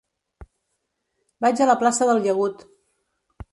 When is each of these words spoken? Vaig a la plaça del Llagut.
Vaig 1.47 1.63
a 1.63 1.69
la 1.73 1.77
plaça 1.83 2.09
del 2.11 2.25
Llagut. 2.25 2.67